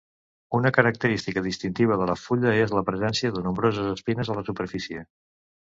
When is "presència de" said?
2.89-3.45